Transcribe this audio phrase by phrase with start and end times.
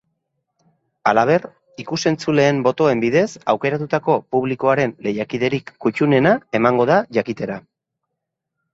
[1.11, 1.45] Halaber,
[1.83, 7.65] ikus-entzuleen botoen bidez aukeratutako publikoaren lehiakiderik kuttunena emango da jakitera.